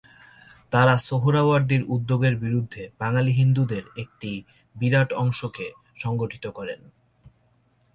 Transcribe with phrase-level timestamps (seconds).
[0.71, 4.31] তাঁরা সোহরাওয়ার্দীর উদ্যোগের বিরুদ্ধে বাঙালি হিন্দুদের একটি
[4.75, 5.67] বিরাট অংশকে
[5.95, 6.79] সংগঠিত করেন।